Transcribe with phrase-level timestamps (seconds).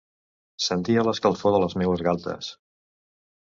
[0.67, 2.49] Sentia l'escalfor de les meues galtes.